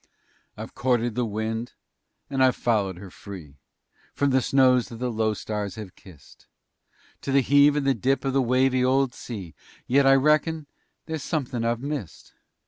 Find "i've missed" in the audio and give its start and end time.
11.63-12.33